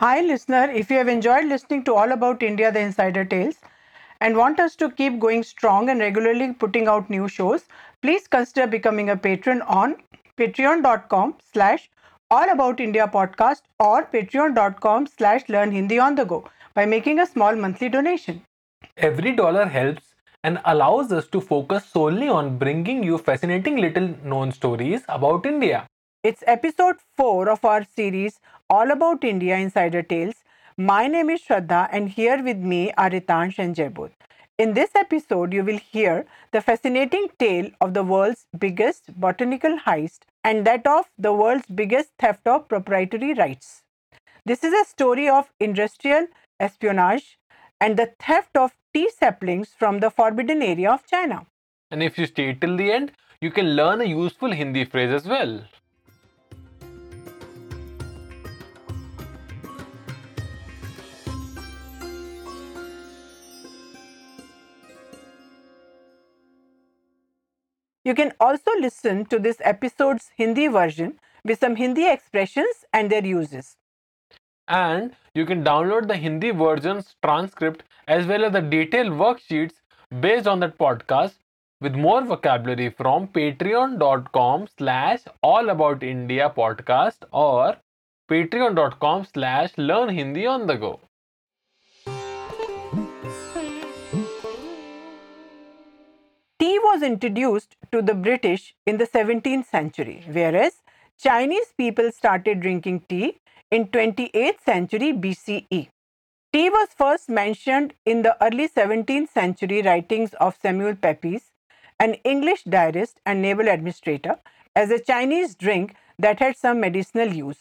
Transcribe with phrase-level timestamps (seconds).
[0.00, 0.70] Hi, listener.
[0.70, 3.56] If you have enjoyed listening to All About India, the Insider Tales,
[4.20, 7.64] and want us to keep going strong and regularly putting out new shows,
[8.00, 9.96] please consider becoming a patron on
[10.36, 11.90] patreon.com slash
[12.30, 17.26] all about India podcast or patreon.com slash learn Hindi on the go by making a
[17.26, 18.42] small monthly donation.
[18.98, 24.52] Every dollar helps and allows us to focus solely on bringing you fascinating little known
[24.52, 25.88] stories about India.
[26.22, 28.40] It's episode 4 of our series
[28.70, 30.44] All About India Insider Tales.
[30.76, 34.10] My name is Shraddha and here with me are Ritansh and Jaybodh.
[34.58, 40.26] In this episode, you will hear the fascinating tale of the world's biggest botanical heist
[40.44, 43.84] and that of the world's biggest theft of proprietary rights.
[44.44, 46.26] This is a story of industrial
[46.60, 47.38] espionage
[47.80, 51.46] and the theft of tea saplings from the forbidden area of China.
[51.90, 55.26] And if you stay till the end, you can learn a useful Hindi phrase as
[55.26, 55.64] well.
[68.08, 73.22] You can also listen to this episode's Hindi version with some Hindi expressions and their
[73.22, 73.76] uses.
[74.66, 79.74] And you can download the Hindi version's transcript as well as the detailed worksheets
[80.20, 81.34] based on that podcast
[81.82, 87.76] with more vocabulary from patreon.com slash all about India podcast or
[88.30, 90.08] patreon.com slash learn
[90.46, 91.07] on the go.
[96.88, 100.82] Was introduced to the British in the 17th century, whereas
[101.18, 103.38] Chinese people started drinking tea
[103.70, 105.88] in 28th century BCE.
[106.52, 111.50] Tea was first mentioned in the early 17th century writings of Samuel Pepys,
[112.00, 114.36] an English diarist and naval administrator,
[114.74, 117.58] as a Chinese drink that had some medicinal use.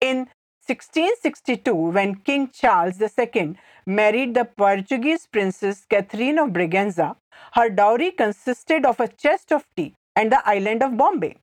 [0.00, 0.28] In
[0.66, 3.56] 1662, when King Charles II
[3.86, 7.16] married the Portuguese princess Catherine of Braganza,
[7.52, 11.36] her dowry consisted of a chest of tea and the island of Bombay.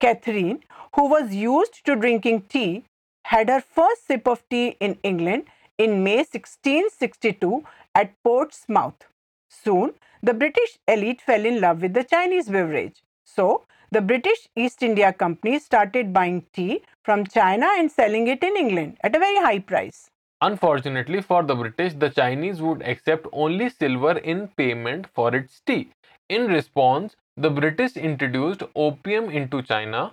[0.00, 0.60] Catherine,
[0.96, 2.84] who was used to drinking tea,
[3.26, 5.44] had her first sip of tea in England
[5.78, 9.06] in May 1662 at Portsmouth.
[9.48, 13.02] Soon, the British elite fell in love with the Chinese beverage.
[13.24, 13.62] So,
[13.92, 18.96] the British East India Company started buying tea from China and selling it in England
[19.02, 20.10] at a very high price.
[20.40, 25.90] Unfortunately for the British, the Chinese would accept only silver in payment for its tea.
[26.28, 30.12] In response, the British introduced opium into China,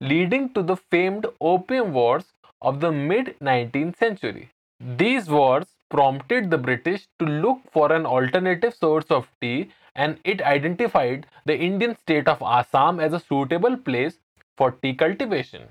[0.00, 2.32] leading to the famed Opium Wars
[2.62, 4.50] of the mid 19th century.
[4.78, 10.40] These wars prompted the British to look for an alternative source of tea and it
[10.42, 14.20] identified the Indian state of Assam as a suitable place
[14.56, 15.68] for tea cultivation.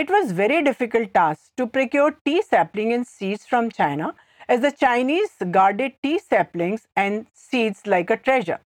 [0.00, 4.14] It was very difficult task to procure tea sapling and seeds from China
[4.48, 8.60] as the Chinese guarded tea saplings and seeds like a treasure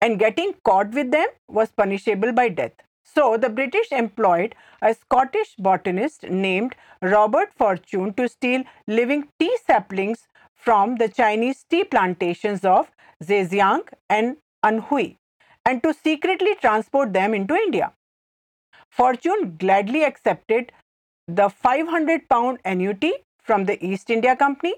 [0.00, 2.72] and getting caught with them was punishable by death.
[3.04, 10.26] So the British employed a Scottish botanist named Robert Fortune to steal living tea saplings
[10.54, 12.90] from the Chinese tea plantations of
[13.22, 15.18] Zhejiang and Anhui
[15.66, 17.92] and to secretly transport them into India.
[18.90, 20.72] Fortune gladly accepted
[21.26, 23.12] the 500 pound annuity
[23.42, 24.74] from the East India Company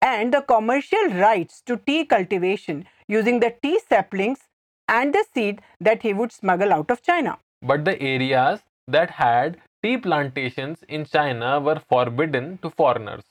[0.00, 4.40] and the commercial rights to tea cultivation using the tea saplings
[4.88, 7.38] and the seed that he would smuggle out of China.
[7.62, 13.22] But the areas that had tea plantations in China were forbidden to foreigners.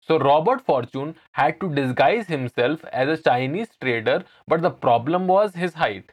[0.00, 5.54] So Robert Fortune had to disguise himself as a Chinese trader, but the problem was
[5.54, 6.12] his height.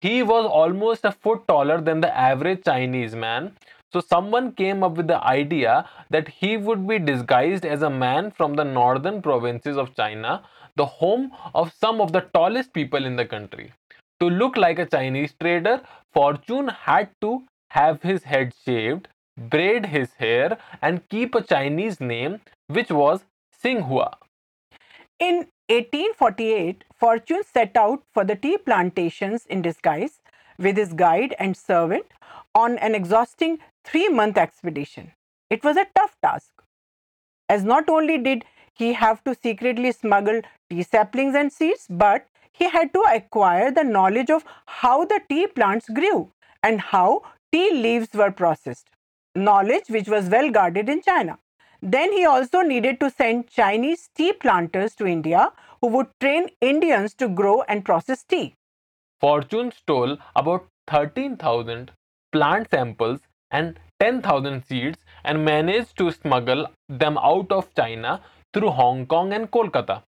[0.00, 3.56] He was almost a foot taller than the average Chinese man.
[3.92, 8.30] So someone came up with the idea that he would be disguised as a man
[8.30, 10.42] from the northern provinces of China,
[10.76, 13.72] the home of some of the tallest people in the country.
[14.20, 15.80] To look like a Chinese trader,
[16.12, 19.08] Fortune had to have his head shaved,
[19.38, 23.24] braid his hair, and keep a Chinese name, which was
[23.62, 24.14] Singhua.
[25.18, 30.20] In 1848, Fortune set out for the tea plantations in disguise
[30.58, 32.06] with his guide and servant
[32.54, 35.10] on an exhausting three month expedition.
[35.50, 36.52] It was a tough task,
[37.48, 40.40] as not only did he have to secretly smuggle
[40.70, 45.48] tea saplings and seeds, but he had to acquire the knowledge of how the tea
[45.48, 46.30] plants grew
[46.62, 48.90] and how tea leaves were processed,
[49.34, 51.40] knowledge which was well guarded in China.
[51.82, 57.14] Then he also needed to send Chinese tea planters to India who would train Indians
[57.14, 58.54] to grow and process tea.
[59.20, 61.90] Fortune stole about 13,000
[62.32, 63.20] plant samples
[63.50, 69.50] and 10,000 seeds and managed to smuggle them out of China through Hong Kong and
[69.50, 70.02] Kolkata.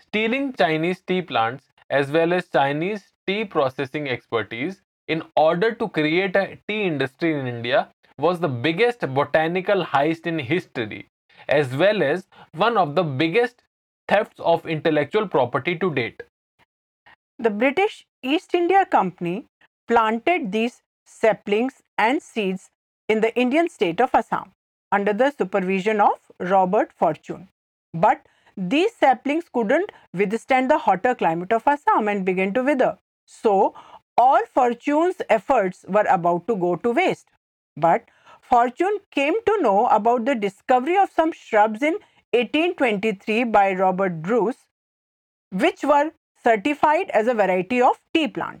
[0.00, 6.36] Stealing Chinese tea plants as well as Chinese tea processing expertise in order to create
[6.36, 7.88] a tea industry in India
[8.18, 11.06] was the biggest botanical heist in history,
[11.48, 13.62] as well as one of the biggest
[14.08, 16.22] thefts of intellectual property to date.
[17.38, 19.46] The British East India Company
[19.88, 22.70] planted these saplings and seeds
[23.08, 24.52] in the Indian state of Assam
[24.92, 27.48] under the supervision of Robert Fortune.
[27.94, 32.98] But these saplings couldn't withstand the hotter climate of Assam and began to wither.
[33.26, 33.74] So,
[34.18, 37.28] all Fortune's efforts were about to go to waste.
[37.76, 38.04] But
[38.52, 41.94] Fortune came to know about the discovery of some shrubs in
[42.32, 44.66] 1823 by Robert Bruce,
[45.50, 46.10] which were
[46.44, 48.60] certified as a variety of tea plant.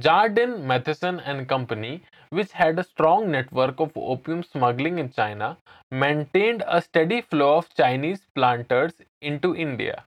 [0.00, 5.56] Jardine, Matheson and Company, which had a strong network of opium smuggling in China,
[5.92, 10.04] maintained a steady flow of Chinese planters into India.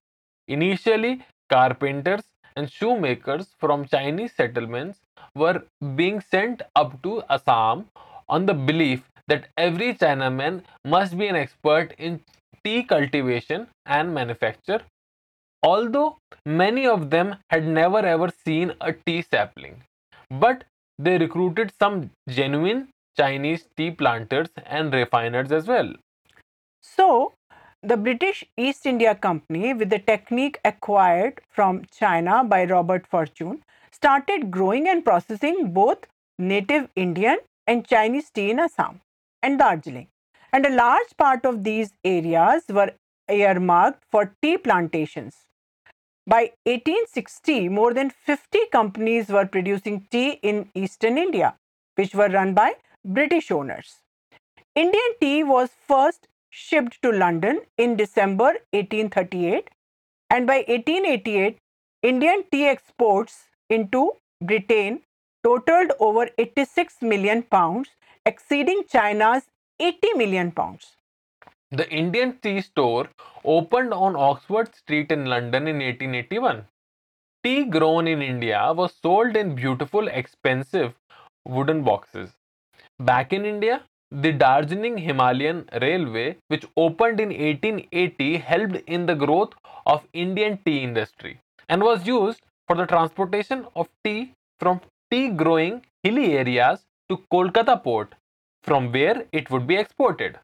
[0.50, 2.24] Initially, carpenters
[2.58, 5.00] and shoemakers from Chinese settlements
[5.36, 5.64] were
[5.96, 7.86] being sent up to Assam
[8.28, 12.22] on the belief that every Chinaman must be an expert in
[12.64, 14.82] tea cultivation and manufacture
[15.64, 19.84] although many of them had never ever seen a tea sapling.
[20.30, 20.64] But
[20.98, 25.94] they recruited some genuine Chinese tea planters and refiners as well.
[26.82, 27.34] So,
[27.84, 34.52] the British East India Company, with the technique acquired from China by Robert Fortune, started
[34.52, 36.06] growing and processing both
[36.40, 39.02] native Indian and Chinese tea in Assam
[39.44, 40.08] and Darjeeling.
[40.54, 42.92] And a large part of these areas were
[43.30, 45.36] earmarked for tea plantations.
[46.28, 51.56] By 1860, more than 50 companies were producing tea in eastern India,
[51.96, 52.74] which were run by
[53.04, 54.02] British owners.
[54.76, 59.70] Indian tea was first shipped to London in December 1838,
[60.30, 61.58] and by 1888,
[62.04, 65.02] Indian tea exports into Britain
[65.44, 67.90] totaled over 86 million pounds,
[68.26, 69.44] exceeding China's
[69.80, 70.96] 80 million pounds.
[71.72, 73.10] The Indian tea store
[73.44, 76.66] opened on Oxford Street in London in 1881.
[77.44, 80.94] Tea grown in India was sold in beautiful, expensive
[81.48, 82.32] wooden boxes.
[83.00, 83.82] Back in India,
[84.12, 89.54] the Darjeeling Himalayan Railway, which opened in 1880, helped in the growth
[89.86, 91.40] of Indian tea industry
[91.70, 97.84] and was used for the transportation of tea from tea growing hilly areas to Kolkata
[97.84, 98.16] port,
[98.64, 100.40] from where it would be exported.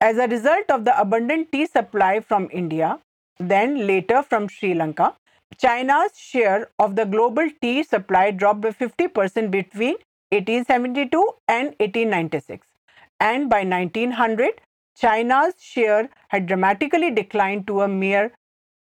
[0.00, 2.98] As a result of the abundant tea supply from India,
[3.38, 5.14] then later from Sri Lanka,
[5.58, 9.96] China's share of the global tea supply dropped by 50% between
[10.30, 12.66] 1872 and 1896.
[13.20, 14.60] And by 1900,
[14.96, 18.32] China's share had dramatically declined to a mere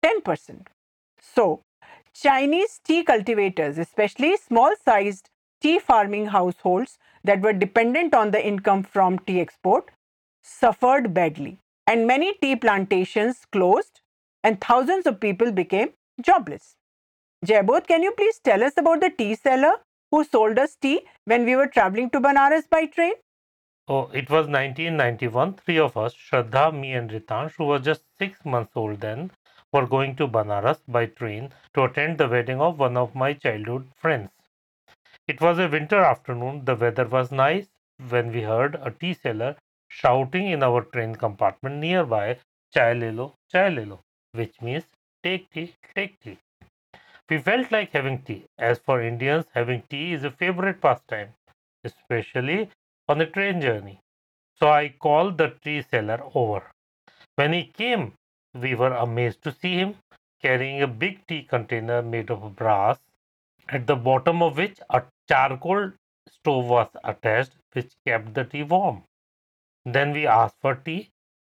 [0.04, 0.66] 10%.
[1.20, 1.62] So,
[2.14, 5.28] Chinese tea cultivators, especially small sized
[5.60, 9.90] tea farming households that were dependent on the income from tea export,
[10.42, 14.00] suffered badly, and many tea plantations closed,
[14.42, 16.76] and thousands of people became jobless.
[17.44, 19.76] Jaybodh, can you please tell us about the tea seller
[20.10, 23.14] who sold us tea when we were traveling to Banaras by train?
[23.88, 25.54] Oh, it was 1991.
[25.54, 29.30] Three of us, Shraddha, me, and Ritansh, who was just six months old then,
[29.72, 33.90] were going to Banaras by train to attend the wedding of one of my childhood
[33.96, 34.30] friends.
[35.28, 36.64] It was a winter afternoon.
[36.64, 37.68] The weather was nice
[38.08, 39.56] when we heard a tea seller
[39.86, 42.38] shouting in our train compartment nearby,
[42.74, 44.00] Chai lelo, chai lelo,
[44.32, 44.86] which means
[45.22, 46.38] take tea, take tea.
[47.28, 48.46] We felt like having tea.
[48.58, 51.34] As for Indians, having tea is a favorite pastime,
[51.84, 52.70] especially
[53.06, 54.00] on a train journey.
[54.54, 56.70] So I called the tea seller over.
[57.36, 58.14] When he came,
[58.54, 59.96] we were amazed to see him
[60.40, 62.98] carrying a big tea container made of brass,
[63.68, 65.92] at the bottom of which a charcoal
[66.28, 69.04] stove was attached, which kept the tea warm.
[69.84, 71.10] Then we asked for tea,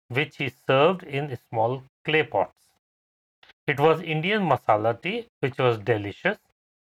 [0.09, 2.71] which he served in small clay pots.
[3.67, 6.39] It was Indian masala tea, which was delicious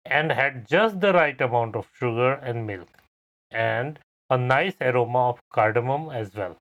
[0.05, 2.89] and had just the right amount of sugar and milk,
[3.51, 6.57] and a nice aroma of cardamom as well.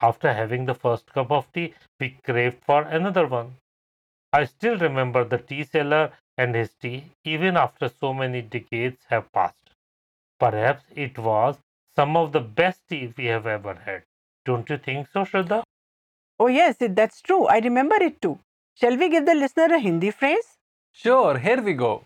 [0.00, 3.56] After having the first cup of tea, we craved for another one.
[4.32, 9.26] I still remember the tea seller and his tea, even after so many decades have
[9.32, 9.74] passed.
[10.44, 11.58] Perhaps it was
[11.96, 14.02] some of the best tea we have ever had.
[14.44, 15.62] Don't you think so, Shraddha?
[16.40, 17.44] Oh, yes, that's true.
[17.46, 18.38] I remember it too.
[18.74, 20.56] Shall we give the listener a Hindi phrase?
[20.92, 22.04] Sure, here we go.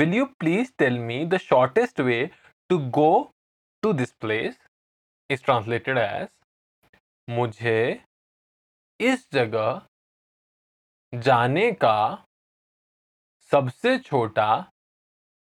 [0.00, 2.30] will you please tell me the shortest way
[2.70, 3.30] to go
[3.82, 4.54] to this place?
[5.28, 6.28] Is translated as
[7.30, 8.09] मुझे
[9.00, 9.86] इस जगह
[11.12, 12.24] जाने का
[13.50, 14.48] सबसे छोटा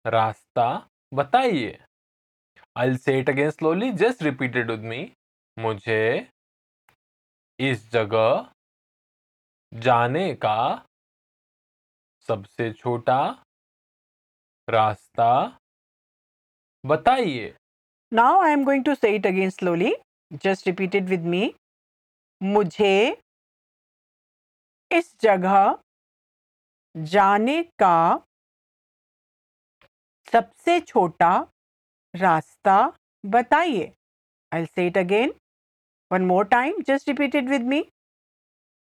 [0.05, 0.67] रास्ता
[1.13, 1.77] बताइए।
[2.77, 5.01] I say it again slowly just repeated with me
[5.57, 6.29] मुझे
[7.59, 8.51] इस जगह
[9.71, 10.85] जाने का
[12.27, 13.19] सबसे छोटा
[14.67, 15.59] रास्ता
[16.83, 17.55] बताइए।
[18.11, 19.93] Now I am going to say it again slowly
[20.33, 21.53] just repeated with me
[22.41, 23.21] मुझे
[24.91, 25.77] इस जगह
[26.95, 27.97] जाने का
[30.27, 31.31] सबसे छोटा
[32.13, 32.77] रास्ता
[33.23, 33.91] बताइए।
[34.51, 35.33] I say it again
[36.11, 37.83] one more time just repeated with me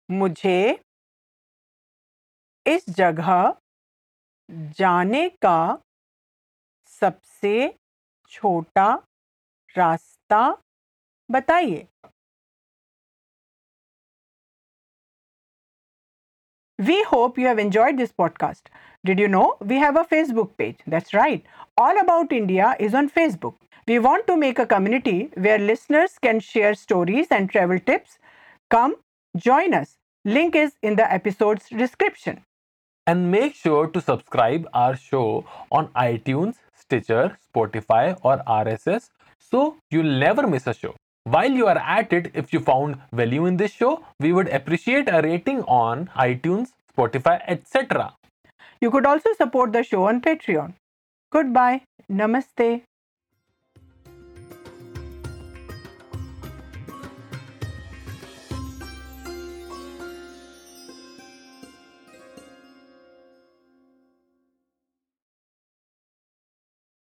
[0.09, 0.85] मुझे
[2.67, 3.55] इस जगह
[4.79, 5.79] जाने का
[6.87, 7.53] सबसे
[8.31, 8.89] छोटा
[9.77, 10.43] रास्ता
[11.31, 11.87] बताइए।
[16.81, 18.63] We hope you have enjoyed this podcast.
[19.05, 20.79] Did you know we have a Facebook page?
[20.87, 21.45] That's right.
[21.77, 23.55] All About India is on Facebook.
[23.87, 28.19] We want to make a community where listeners can share stories and travel tips.
[28.71, 28.97] Come
[29.37, 29.99] join us.
[30.25, 32.45] Link is in the episode's description.
[33.07, 40.19] And make sure to subscribe our show on iTunes, Stitcher, Spotify or RSS so you'll
[40.19, 40.95] never miss a show.
[41.31, 45.09] While you are at it, if you found value in this show, we would appreciate
[45.09, 48.15] a rating on iTunes, Spotify, etc.
[48.81, 50.75] You could also support the show on Patreon.
[51.31, 51.83] Goodbye.
[52.11, 52.83] Namaste.